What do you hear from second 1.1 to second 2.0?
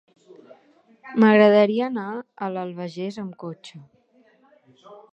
M'agradaria